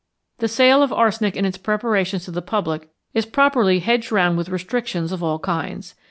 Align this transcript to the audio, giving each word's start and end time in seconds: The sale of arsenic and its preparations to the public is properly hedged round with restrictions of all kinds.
The 0.39 0.47
sale 0.47 0.81
of 0.81 0.91
arsenic 0.91 1.35
and 1.35 1.45
its 1.45 1.59
preparations 1.59 2.25
to 2.25 2.31
the 2.31 2.41
public 2.41 2.89
is 3.13 3.27
properly 3.27 3.81
hedged 3.81 4.11
round 4.11 4.35
with 4.35 4.49
restrictions 4.49 5.11
of 5.11 5.21
all 5.21 5.37
kinds. 5.37 5.93